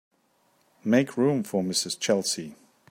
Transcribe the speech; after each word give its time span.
Make 0.83 1.15
room 1.15 1.43
for 1.43 1.61
Mrs. 1.61 1.99
Chelsea. 1.99 2.55